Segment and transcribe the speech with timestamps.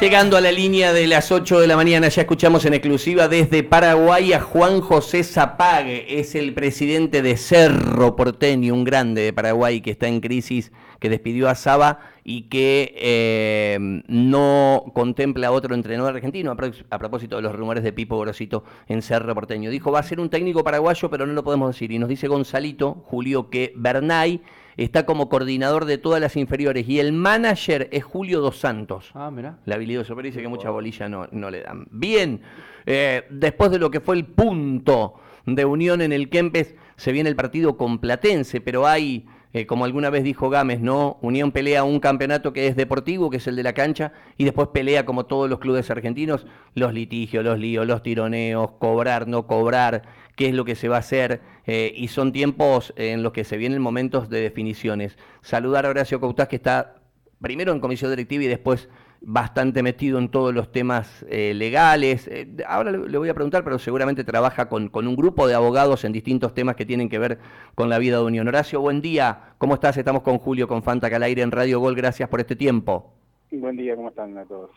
[0.00, 3.62] Llegando a la línea de las 8 de la mañana, ya escuchamos en exclusiva desde
[3.62, 9.82] Paraguay a Juan José Zapague, es el presidente de Cerro Porteño, un grande de Paraguay
[9.82, 13.78] que está en crisis, que despidió a Saba y que eh,
[14.08, 19.34] no contempla otro entrenador argentino, a, propósito de los rumores de Pipo Grosito en Cerro
[19.34, 19.68] Porteño.
[19.68, 21.92] Dijo, va a ser un técnico paraguayo, pero no lo podemos decir.
[21.92, 24.40] Y nos dice Gonzalito, Julio, que Bernay
[24.84, 29.10] está como coordinador de todas las inferiores y el manager es Julio Dos Santos.
[29.14, 29.58] Ah, mira.
[29.66, 31.86] La habilidad de dice que mucha bolilla no, no le dan.
[31.90, 32.40] Bien,
[32.86, 37.28] eh, después de lo que fue el punto de unión en el Kempes, se viene
[37.28, 41.18] el partido con Platense, pero hay eh, como alguna vez dijo Gámez, ¿no?
[41.22, 44.68] Unión pelea un campeonato que es deportivo, que es el de la cancha, y después
[44.68, 50.02] pelea, como todos los clubes argentinos, los litigios, los líos, los tironeos, cobrar, no cobrar,
[50.36, 53.44] qué es lo que se va a hacer, eh, y son tiempos en los que
[53.44, 55.18] se vienen momentos de definiciones.
[55.42, 56.94] Saludar a Horacio Cautás, que está
[57.40, 58.88] primero en comisión directiva y después
[59.22, 62.26] bastante metido en todos los temas eh, legales.
[62.28, 66.12] Eh, ahora le, voy a preguntar, pero seguramente trabaja con, un grupo de abogados en
[66.12, 67.38] distintos temas que tienen que ver
[67.74, 68.48] con la vida de Unión.
[68.48, 69.54] Horacio, buen día.
[69.58, 69.96] ¿Cómo estás?
[69.96, 71.94] Estamos con Julio, con Fanta Calaire en Radio Gol.
[71.94, 73.12] Gracias por este tiempo.
[73.50, 74.70] Buen día, ¿cómo están a todos?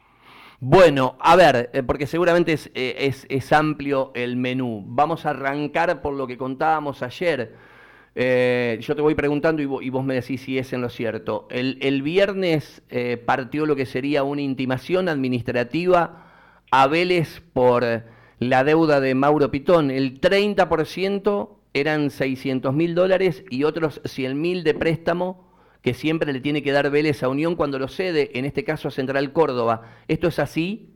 [0.60, 4.84] Bueno, a ver, eh, porque seguramente es, es, es amplio el menú.
[4.88, 7.73] Vamos a arrancar por lo que contábamos ayer
[8.16, 11.48] eh, yo te voy preguntando y vos, me decís si es en lo cierto.
[11.50, 16.32] El, viernes eh, partió lo que sería una intimación administrativa
[16.72, 17.84] a Vélez por
[18.40, 19.90] la deuda de Mauro Pitón.
[19.90, 26.40] El 30% eran 600 mil dólares y otros 100 mil de préstamo que siempre le
[26.40, 29.98] tiene que dar Vélez a Unión cuando lo cede, en este caso a Central Córdoba.
[30.08, 30.90] ¿Esto es así?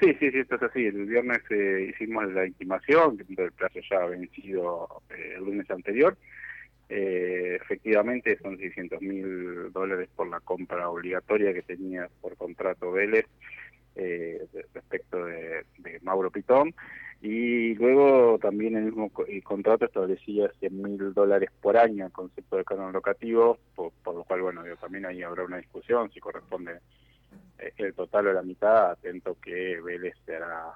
[0.00, 0.84] Sí, sí, sí, esto es así.
[0.84, 6.16] El viernes eh, hicimos la intimación, el plazo ya ha vencido el lunes anterior.
[6.88, 13.26] Eh, efectivamente son 600 mil dólares por la compra obligatoria que tenía por contrato Vélez
[13.96, 15.64] eh, respecto de,
[16.02, 16.74] Mauro Pitón.
[17.22, 19.10] Y luego también el mismo
[19.42, 24.42] contrato establecía 100 mil dólares por año en concepto de canon locativo, por, lo cual
[24.42, 26.78] bueno también ahí habrá una discusión si corresponde
[27.58, 30.72] eh, el total o la mitad, atento que Vélez será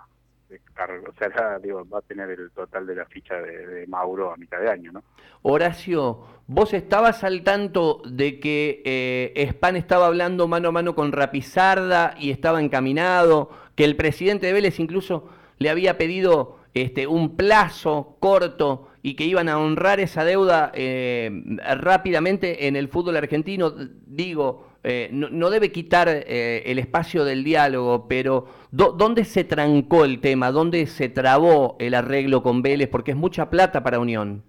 [0.51, 4.71] o sea, va a tener el total de la ficha de, Mauro a mitad de
[4.71, 5.03] año, ¿no?
[5.43, 11.13] Horacio, vos estabas al tanto de que eh, Span estaba hablando mano a mano con
[11.13, 15.29] Rapizarda y estaba encaminado, que el presidente de Vélez incluso
[15.59, 21.31] le había pedido este, un plazo corto y que iban a honrar esa deuda eh,
[21.79, 23.73] rápidamente en el fútbol argentino,
[24.07, 30.21] digo, eh, no, debe quitar eh, el espacio del diálogo, pero ¿dónde se trancó el
[30.21, 30.51] tema?
[30.53, 32.89] ¿Dónde se trabó el arreglo con Vélez?
[32.89, 34.43] Porque es mucha plata para Unión.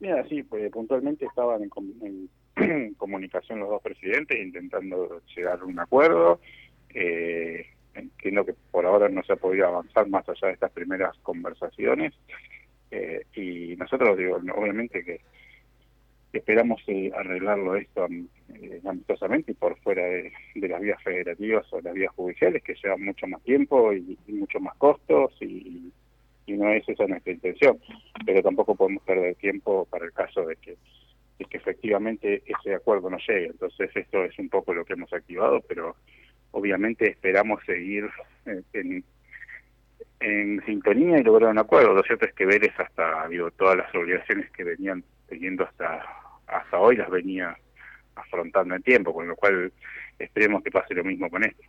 [0.00, 6.40] Mira, sí, pues puntualmente estaban en, comunicación los dos presidentes intentando llegar a un acuerdo.
[6.94, 11.16] Eh, entiendo que por ahora no se ha podido avanzar más allá de estas primeras
[11.22, 12.14] conversaciones.
[12.90, 15.20] Eh, y nosotros, digo, obviamente que
[16.32, 16.82] esperamos
[17.14, 18.06] arreglarlo esto
[18.54, 23.04] eh, amistosamente y por fuera de, las vías federativas o las vías judiciales que llevan
[23.04, 25.92] mucho más tiempo y, mucho más costos y,
[26.46, 27.78] no es esa nuestra intención
[28.24, 30.76] pero tampoco podemos perder tiempo para el caso de que
[31.38, 35.60] que efectivamente ese acuerdo no llegue entonces esto es un poco lo que hemos activado
[35.60, 35.94] pero
[36.52, 38.08] obviamente esperamos seguir
[38.46, 39.04] eh, en,
[40.20, 41.94] en sintonía y lograr un acuerdo.
[41.94, 46.04] Lo cierto es que Vélez hasta, digo, todas las obligaciones que venían teniendo hasta,
[46.46, 47.56] hasta hoy las venía
[48.14, 49.72] afrontando en tiempo, con lo cual
[50.18, 51.62] esperemos que pase lo mismo con esto.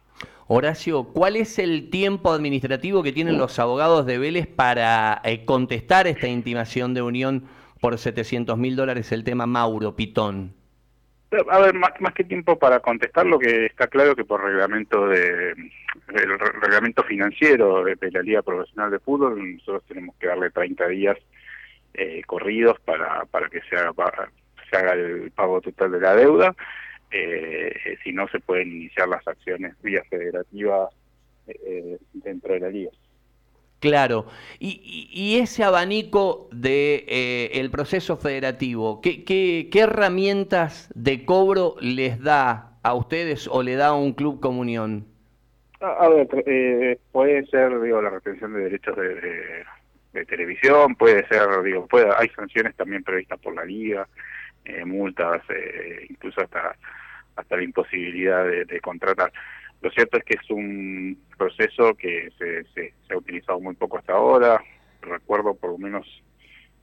[0.48, 6.08] Horacio, ¿cuál es el tiempo administrativo que tienen los abogados de Vélez para eh, contestar
[6.08, 7.44] esta intimación de unión
[7.80, 10.54] por 700 mil dólares el tema Mauro Pitón?
[11.52, 15.08] A ver, más, más que tiempo para contestar, lo que está claro que por reglamento
[15.08, 15.54] de
[16.08, 21.18] el reglamento financiero de, la Liga Profesional de Fútbol, nosotros tenemos que darle 30 días
[21.94, 23.94] eh, corridos para, para que se haga,
[24.70, 26.56] se haga el pago total de la deuda.
[27.12, 27.74] Eh,
[28.04, 30.90] si no, se pueden iniciar las acciones vía federativa
[31.48, 32.92] eh, dentro de la Liga.
[33.80, 34.26] Claro.
[34.60, 42.22] Y, ese abanico de eh, el proceso federativo, ¿qué, ¿qué, qué, herramientas de cobro les
[42.22, 45.06] da a ustedes o le da a un club comunión?
[45.80, 49.64] A, ver, eh, puede ser, digo, la retención de derechos de, de,
[50.12, 54.08] televisión, puede ser, digo, puede, hay sanciones también previstas por la liga,
[54.66, 56.76] eh, multas, eh, incluso hasta
[57.36, 59.32] hasta la imposibilidad de, de contratar.
[59.82, 64.14] Lo cierto es que es un proceso que se, se, ha utilizado muy poco hasta
[64.14, 64.62] ahora.
[65.02, 66.06] Recuerdo por lo menos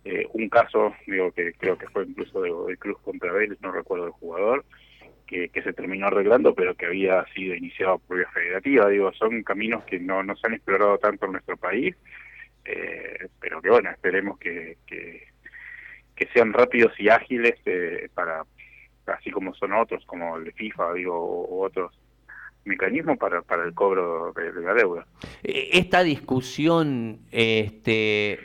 [0.04, 4.06] eh, un caso, digo que creo que fue incluso de, Cruz contra Vélez, no recuerdo
[4.06, 4.64] el jugador,
[5.26, 8.88] que se terminó arreglando, pero que había sido iniciado por vía federativa.
[8.88, 11.96] Digo, son caminos que no, no se han explorado tanto en nuestro país,
[13.66, 15.26] que bueno, esperemos que, que,
[16.32, 18.44] sean rápidos y ágiles eh, para,
[19.06, 21.92] así como son otros, como el de FIFA, digo, u otros
[22.66, 25.06] mecanismo para, para el cobro de, la deuda.
[25.42, 28.40] E, esta discusión, este,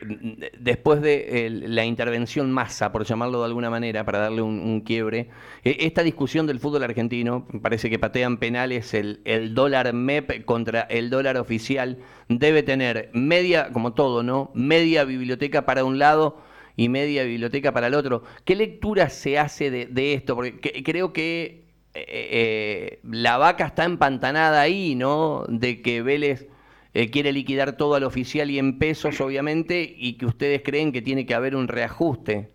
[0.59, 5.29] después de la intervención masa, por llamarlo de alguna manera, para darle un, quiebre,
[5.63, 10.81] e, esta discusión del fútbol argentino, parece que patean penales el, el dólar MEP contra
[10.81, 11.97] el dólar oficial,
[12.29, 14.51] debe tener media, como todo, ¿no?
[14.53, 16.37] Media biblioteca para un lado
[16.77, 18.23] y media biblioteca para el otro.
[18.45, 20.35] ¿Qué lectura se hace de, de esto?
[20.35, 25.43] Porque creo que eh, eh, la vaca está empantanada ahí, ¿no?
[25.49, 26.47] De que Vélez
[26.93, 31.01] eh, quiere liquidar todo al oficial y en pesos, obviamente, y que ustedes creen que
[31.01, 32.49] tiene que haber un reajuste.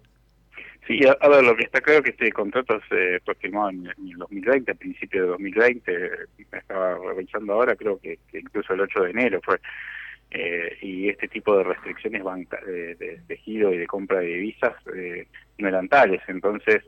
[0.87, 3.87] Sí, a, ver, lo que está claro es que este contrato se fue firmado en,
[3.89, 6.11] el 2020, a principios de 2020,
[6.53, 9.59] me estaba revisando ahora, creo que, incluso el 8 de enero fue.
[10.81, 14.75] y este tipo de restricciones de, giro y de compra de divisas
[15.59, 16.85] no eran tales, entonces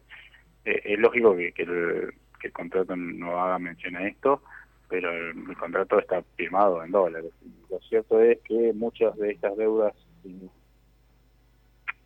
[0.64, 4.42] es lógico que, que el, que el contrato no haga mención a esto,
[4.88, 7.32] pero el, contrato está firmado en dólares.
[7.70, 9.94] Lo cierto es que muchas de estas deudas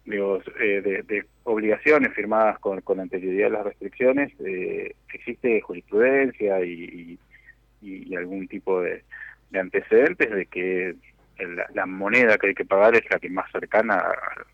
[0.04, 7.18] digo, eh, de, obligaciones firmadas con, con anterioridad a las restricciones, eh, existe jurisprudencia y,
[7.80, 9.04] y, algún tipo de,
[9.54, 10.94] antecedentes de que
[11.74, 14.02] la, moneda que hay que pagar es la que más cercana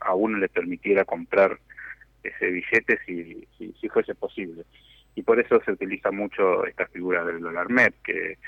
[0.01, 1.59] a, uno le permitiera comprar
[2.23, 4.65] ese billete si, si fuese posible
[5.19, 8.39] y por eso se utiliza mucho esta figura del dólar MEP, que,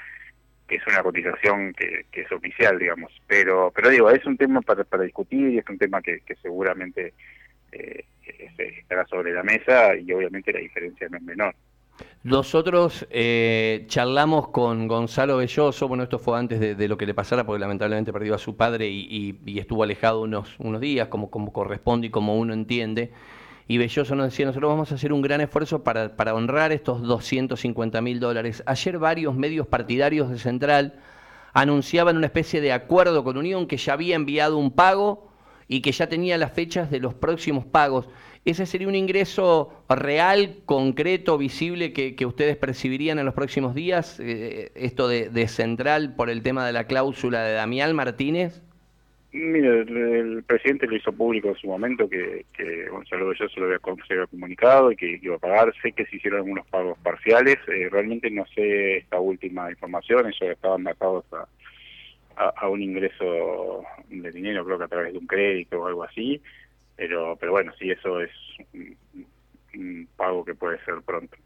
[0.68, 3.10] es una cotización que, es oficial, digamos.
[3.26, 7.12] Pero pero digo, es un tema para, para discutir y es un tema que, seguramente
[7.72, 8.04] eh,
[8.56, 11.56] estará sobre la mesa y obviamente la diferencia no es menor.
[12.22, 17.44] Nosotros eh, charlamos con Gonzalo Belloso, bueno, esto fue antes de, lo que le pasara,
[17.44, 21.52] porque lamentablemente perdió a su padre y, y, estuvo alejado unos, unos días, como, como
[21.52, 23.10] corresponde y como uno entiende
[23.70, 27.02] y Belloso nos decía, nosotros vamos a hacer un gran esfuerzo para, para honrar estos
[27.02, 28.64] 250 mil dólares.
[28.66, 30.94] Ayer varios medios partidarios de Central
[31.52, 35.30] anunciaban una especie de acuerdo con Unión que ya había enviado un pago
[35.68, 38.08] y que ya tenía las fechas de los próximos pagos.
[38.44, 44.18] ¿Ese sería un ingreso real, concreto, visible que, ustedes percibirían en los próximos días?
[44.18, 48.62] Eh, esto de, de Central por el tema de la cláusula de Damián Martínez.
[49.32, 53.66] Mire, el, presidente lo hizo público en su momento que, que Gonzalo Belloso se lo
[53.66, 53.78] había,
[54.26, 55.72] comunicado y que iba a pagar.
[55.80, 57.58] Sé que se hicieron algunos pagos parciales.
[57.68, 60.26] Eh, realmente no sé esta última información.
[60.26, 61.24] Ellos estaban atados
[62.36, 66.40] a, un ingreso de dinero, creo que a través de un crédito o algo así.
[66.96, 68.30] Pero, pero bueno, sí, eso es
[69.74, 71.36] un pago que puede ser pronto.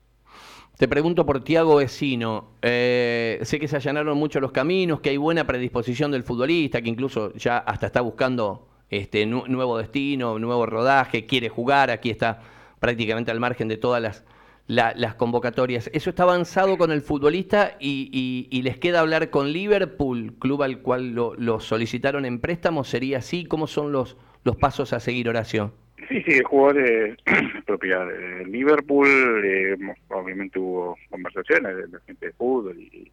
[0.77, 2.49] Te pregunto por Tiago Vecino.
[2.61, 6.89] Eh, sé que se allanaron mucho los caminos, que hay buena predisposición del futbolista, que
[6.89, 12.41] incluso ya hasta está buscando este nuevo destino, nuevo rodaje, quiere jugar, aquí está
[12.81, 14.25] prácticamente al margen de todas las,
[14.67, 15.91] las convocatorias.
[15.93, 21.13] ¿Eso está avanzado con el futbolista y, les queda hablar con Liverpool, club al cual
[21.13, 22.83] lo, solicitaron en préstamo?
[22.83, 23.45] ¿Sería así?
[23.45, 25.73] ¿Cómo son los, los pasos a seguir, Horacio?
[26.09, 27.17] Sí, sí, el jugador es
[27.67, 29.43] propiedad de Liverpool.
[29.45, 29.77] Eh,
[30.09, 33.11] obviamente hubo conversaciones de la gente de fútbol y,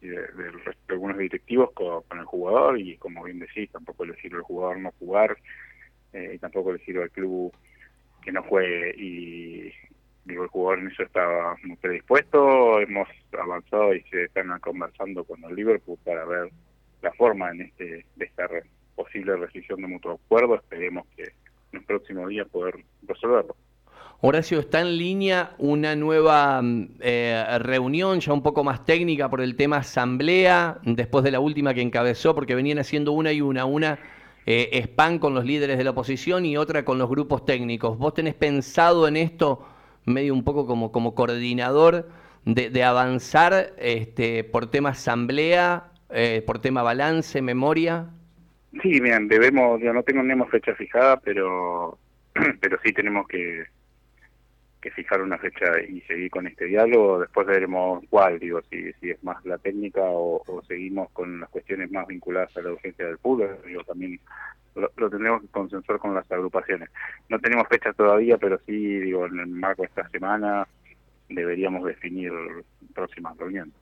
[0.00, 0.20] de,
[0.88, 2.78] algunos directivos con, el jugador.
[2.80, 5.36] Y como bien decís, tampoco le sirve al jugador no jugar,
[6.12, 7.52] eh, y tampoco le sirve al club
[8.22, 8.94] que no juegue.
[8.96, 9.72] Y
[10.24, 12.80] digo, el jugador en eso estaba muy predispuesto.
[12.80, 16.50] Hemos avanzado y se están conversando con el Liverpool para ver
[17.02, 18.48] la forma en este de esta
[18.94, 20.56] posible rescisión de mutuo acuerdo.
[20.56, 21.24] Esperemos que
[21.86, 23.56] próximo día poder resolverlo.
[24.22, 29.42] Horacio, ¿está en línea una nueva mm, eh, reunión ya un poco más técnica por
[29.42, 33.66] el tema asamblea, después de la última que encabezó, porque venían haciendo una y una,
[33.66, 33.98] una
[34.46, 37.98] eh, spam con los líderes de la oposición y otra con los grupos técnicos?
[37.98, 39.66] ¿Vos tenés pensado en esto
[40.06, 42.08] medio un poco como, como coordinador
[42.46, 48.08] de, avanzar este, por tema asamblea, eh, por tema balance, memoria?
[48.82, 51.98] Sí, bien, debemos, ya no tenemos fecha fijada, pero
[52.60, 53.64] pero sí tenemos que,
[54.80, 57.20] que fijar una fecha y seguir con este diálogo.
[57.20, 61.90] Después veremos cuál, digo, si, si es más la técnica o, seguimos con las cuestiones
[61.90, 63.58] más vinculadas a la urgencia del fútbol.
[63.64, 64.20] Digo, también
[64.74, 66.90] lo, tendremos que consensuar con las agrupaciones.
[67.28, 70.66] No tenemos fecha todavía, pero sí, digo, en el marco de esta semana
[71.28, 72.32] deberíamos definir
[72.94, 73.74] próximas reuniones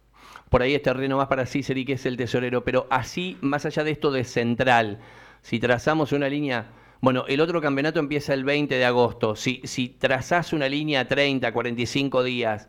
[0.50, 3.84] por ahí es terreno más para Ciceri, que es el tesorero, pero así, más allá
[3.84, 5.00] de esto de central,
[5.42, 6.66] si trazamos una línea,
[7.00, 11.52] bueno, el otro campeonato empieza el 20 de agosto, si, si trazás una línea 30,
[11.52, 12.68] 45 días,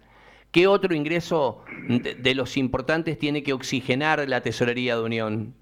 [0.55, 5.53] ¿Qué otro ingreso de, los importantes tiene que oxigenar la tesorería de Unión?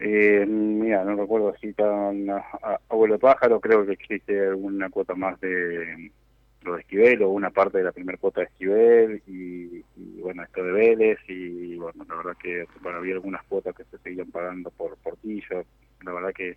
[0.00, 2.26] Eh, mira, no recuerdo si tan
[2.88, 6.10] abuelo pájaro, creo que existe alguna cuota más de
[6.62, 9.84] lo de Esquivel o una parte de la primera cuota de Esquivel y,
[10.20, 13.98] bueno, esto de Vélez y bueno, la verdad que bueno, había algunas cuotas que se
[13.98, 15.64] seguían pagando por portillo,
[16.02, 16.56] la verdad que,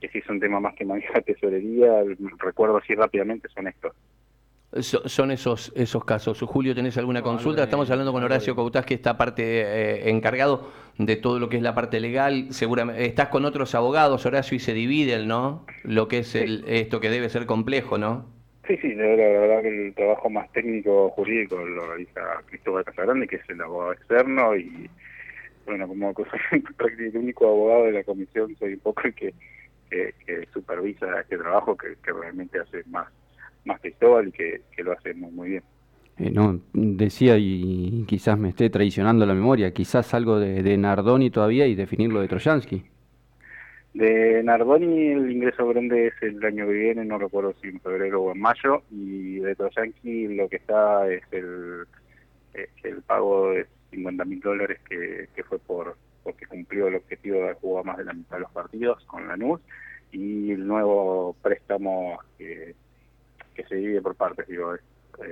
[0.00, 2.02] que sí es un tema más que maneja tesorería,
[2.38, 3.92] recuerdo así rápidamente son estos.
[5.06, 6.40] son esos esos casos.
[6.40, 7.64] Julio, ¿tenés alguna consulta?
[7.64, 11.62] Estamos hablando con Horacio Cautás, que está parte eh, encargado de todo lo que es
[11.62, 12.46] la parte legal.
[12.50, 15.66] Seguramente estás con otros abogados, Horacio, y se dividen, ¿no?
[15.84, 18.41] Lo que es el, esto que debe ser complejo, ¿no?
[18.72, 23.36] Sí, sí, la verdad que el trabajo más técnico jurídico lo realiza Cristóbal Casagrande, que
[23.36, 24.88] es el abogado externo, y
[25.66, 26.14] bueno, como
[26.78, 29.34] prácticamente el único abogado de la comisión, soy un poco el que,
[29.90, 30.14] que,
[30.54, 33.08] supervisa este trabajo que, realmente hace más,
[33.66, 35.62] más Cristóbal y que, lo hace muy, muy bien.
[36.16, 41.30] Eh, no, decía y quizás me esté traicionando la memoria, quizás algo de, de Nardoni
[41.30, 42.91] todavía y definirlo de Trojansky.
[43.94, 48.22] De Nardoni el ingreso grande es el año que viene, no recuerdo si en febrero
[48.22, 51.84] o en mayo, y de Trojanki lo que está es el,
[52.54, 57.54] el pago de 50 mil dólares que, que fue por porque cumplió el objetivo de
[57.54, 59.60] jugar más de la mitad de los partidos con la NUS
[60.12, 62.74] y el nuevo préstamo que,
[63.68, 64.80] se divide por partes, digo, eh,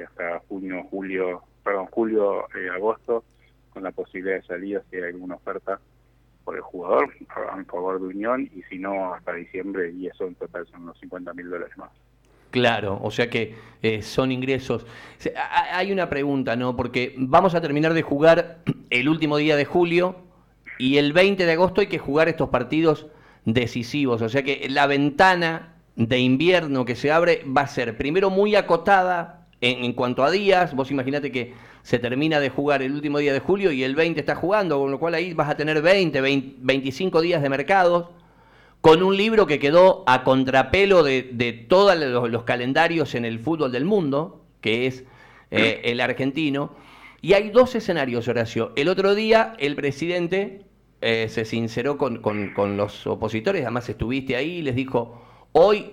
[0.07, 3.25] hasta junio, julio, perdón, julio, eh, agosto,
[3.73, 5.81] con la posibilidad de salida si hay alguna oferta
[6.45, 7.11] por el jugador
[7.57, 10.99] en favor de Unión y si no hasta diciembre y eso en total son unos
[10.99, 11.91] 50 mil dólares más.
[12.51, 14.85] Claro, o sea que eh, son ingresos.
[15.73, 16.77] Hay una pregunta, ¿no?
[16.77, 18.59] Porque vamos a terminar de jugar
[18.91, 20.17] el último día de julio
[20.79, 23.07] y el 20 de agosto hay que jugar estos partidos
[23.45, 24.23] decisivos.
[24.23, 28.57] O sea que la ventana de invierno que se abre va a ser primero muy
[28.57, 30.75] acotada en, en cuanto a días.
[30.75, 34.21] Vos imaginate que se termina de jugar el último día de julio y el 20
[34.21, 38.09] está jugando, con lo cual ahí vas a tener 20, 25 días de mercados,
[38.81, 41.97] con un libro que quedó a contrapelo de, todos
[42.31, 45.05] los, calendarios en el fútbol del mundo, que es
[45.51, 46.75] eh, el argentino.
[47.23, 48.73] Y hay dos escenarios, Horacio.
[48.77, 50.65] El otro día el presidente
[51.03, 52.23] eh, se sinceró con,
[52.77, 55.23] los opositores, además estuviste ahí, y les dijo,
[55.53, 55.93] hoy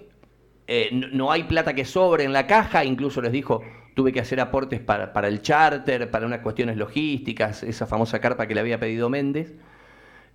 [0.67, 3.61] eh, no hay plata que sobre en la caja, incluso les dijo,
[3.97, 8.53] tuve que hacer aportes para, el charter, para unas cuestiones logísticas, esa famosa carpa que
[8.53, 9.55] le había pedido Méndez.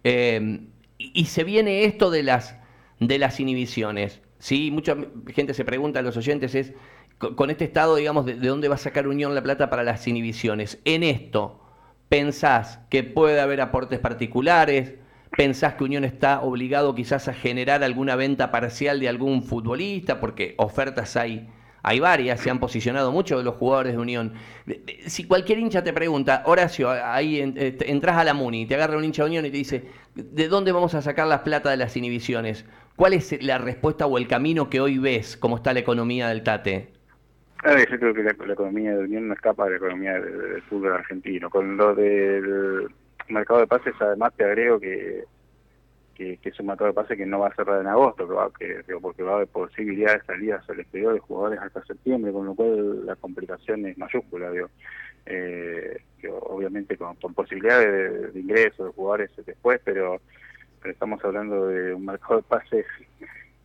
[0.02, 0.62] Eh,
[0.99, 2.57] y, se viene esto de las,
[2.99, 4.21] de las inhibiciones.
[4.40, 4.73] ¿sí?
[4.73, 4.97] Mucha
[5.28, 6.73] gente se pregunta a los oyentes es,
[7.19, 10.81] con, este estado, digamos, de, dónde va a sacar Unión la plata para las inhibiciones?
[10.85, 11.61] En esto,
[12.09, 14.95] ¿pensás que puede haber aportes particulares?
[15.37, 20.19] ¿Pensás que Unión está obligado quizás a generar alguna venta parcial de algún futbolista?
[20.19, 21.49] Porque ofertas hay
[21.83, 24.35] hay varias, se han posicionado muchos los jugadores de Unión.
[25.07, 29.05] Si cualquier hincha te pregunta, Horacio, ahí este, entras a la Muni, te agarra un
[29.05, 29.85] hincha de Unión y te dice,
[30.15, 32.65] ¿de dónde vamos a sacar la plata de las inhibiciones?
[32.95, 36.43] ¿Cuál es la respuesta o el camino que hoy ves, cómo está la economía del
[36.43, 36.93] Tate?
[37.65, 41.49] yo creo que la, economía de Unión no escapa de la economía del fútbol argentino.
[41.49, 42.89] Con lo del
[43.29, 45.25] mercado de pases, además te agrego que
[46.41, 49.23] que, es un mercado de pase que no va a cerrar en agosto, que porque
[49.23, 53.07] va a haber posibilidad de salidas al exterior de jugadores hasta septiembre, con lo cual
[53.07, 54.69] la complicación es mayúscula, digo.
[55.25, 56.02] Eh,
[56.41, 60.21] obviamente con, posibilidades de, ingresos de jugadores después, pero,
[60.85, 62.87] estamos hablando de un mercado de pases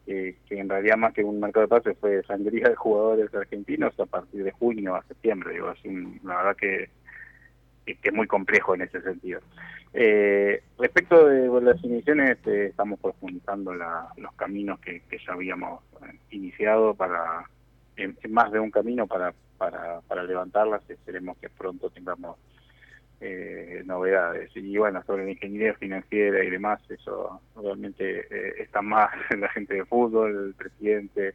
[0.06, 4.06] que en realidad más que un mercado de pases fue sangría de jugadores argentinos a
[4.06, 5.90] partir de junio a septiembre, digo, así,
[6.24, 6.90] la verdad que
[7.96, 9.40] que es muy complejo en ese sentido.
[9.94, 10.62] Eh,
[11.68, 17.46] respecto de las iniciaciones, eh, estamos profundizando los caminos que, ya habíamos eh, iniciado para
[17.96, 20.88] en, más de un camino para, para, para levantarlas.
[20.90, 22.38] Esperemos que pronto tengamos
[23.86, 24.52] novedades.
[24.56, 29.86] Y bueno, sobre la ingeniería financiera y demás, eso realmente está más la gente de
[29.86, 31.34] fútbol, el presidente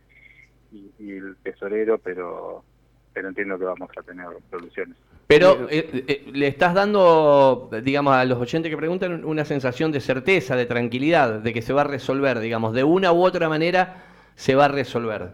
[0.70, 2.62] y el tesorero, pero
[3.14, 4.96] entiendo que vamos a tener soluciones.
[5.32, 10.00] Pero eh, eh, le estás dando, digamos, a los oyentes que preguntan una sensación de
[10.00, 14.04] certeza, de tranquilidad, de que se va a resolver, digamos, de una u otra manera
[14.34, 15.30] se va a resolver.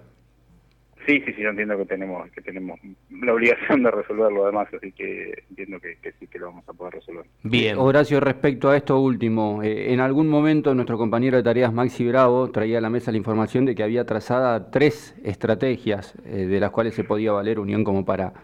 [1.05, 2.79] Sí, sí, sí, yo entiendo que tenemos que tenemos
[3.23, 6.95] la obligación de resolverlo además, así que entiendo que, sí que lo vamos a poder
[6.95, 7.25] resolver.
[7.43, 7.79] Bien.
[7.79, 12.51] Horacio, respecto a esto último, eh, en algún momento nuestro compañero de tareas Maxi Bravo
[12.51, 16.71] traía a la mesa la información de que había trazada tres estrategias eh, de las
[16.71, 18.35] cuales se podía valer Unión como para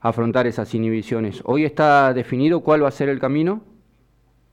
[0.00, 1.42] afrontar esas inhibiciones.
[1.44, 3.62] ¿Hoy está definido cuál va a ser el camino?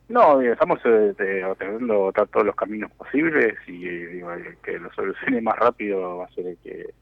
[0.10, 1.14] No, estamos eh,
[2.32, 4.30] todos los caminos posibles y digo,
[4.64, 6.94] que lo solucione más rápido va a ser el que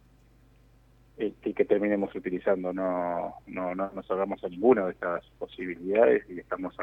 [1.18, 2.74] que terminemos utilizando.
[2.74, 6.76] No, no, no nos hagamos a ninguna de estas posibilidades y estamos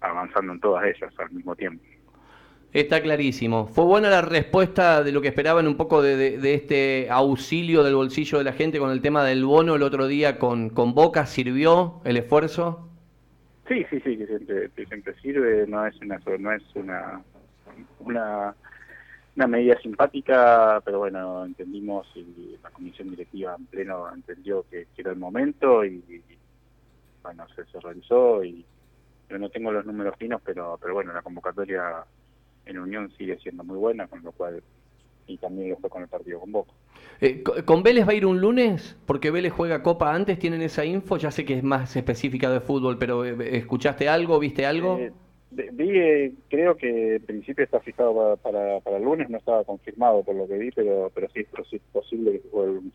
[0.00, 1.84] avanzando en todas ellas al mismo tiempo.
[2.72, 3.66] Está clarísimo.
[3.66, 8.38] ¿Fue buena la respuesta de lo que esperaban un poco de, este auxilio del bolsillo
[8.38, 11.24] de la gente con el tema del bono el otro día con, con Boca?
[11.24, 12.86] ¿Sirvió el esfuerzo?
[13.66, 15.66] Sí, sí, sí, que siempre, siempre sirve.
[15.66, 17.22] No es una, no es una,
[18.00, 25.12] una medida simpática, pero bueno, entendimos y la comisión directiva en pleno entendió que, era
[25.12, 26.02] el momento y,
[27.22, 28.64] bueno, se, realizó y
[29.30, 32.04] yo no tengo los números finos, pero, pero bueno, la convocatoria
[32.68, 34.62] en Unión sigue siendo muy buena, con lo cual
[35.26, 36.72] y también lo fue con el partido con Boca.
[37.20, 38.96] Eh, ¿Con Vélez va a ir un lunes?
[39.06, 41.16] Porque Vélez juega Copa antes, ¿tienen esa info?
[41.18, 44.38] Ya sé que es más específica de fútbol, pero eh, ¿escuchaste algo?
[44.38, 44.98] ¿Viste algo?
[44.98, 45.12] Eh,
[45.50, 50.34] Vi, creo que en principio está fijado para, para, el lunes, no estaba confirmado por
[50.34, 51.40] lo que vi, pero, pero sí,
[51.72, 52.92] es posible que juegue el lunes.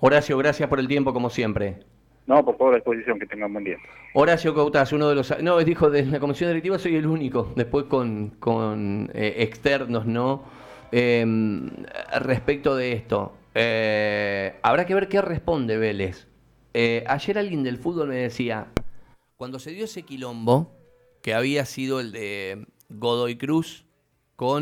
[0.00, 1.78] Horacio, gracias por el tiempo, como siempre.
[2.28, 3.78] No, por favor, a disposición, que tengan buen día.
[4.12, 5.42] Horacio Cautas, uno de los...
[5.42, 10.44] No, dijo, de la comisión directiva soy el único, después con, con eh, externos, ¿no?
[10.92, 11.70] Em,
[12.20, 16.28] respecto de esto, eh, habrá que ver qué responde Vélez.
[16.74, 18.66] Eh, ayer alguien del fútbol me decía,
[19.36, 20.76] cuando se dio ese quilombo,
[21.22, 23.86] que había sido el de Godoy Cruz